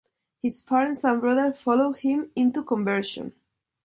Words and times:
His 0.41 0.63
parents 0.63 1.03
and 1.03 1.21
brother 1.21 1.53
followed 1.53 1.97
him 1.97 2.31
into 2.35 2.63
conversion. 2.63 3.35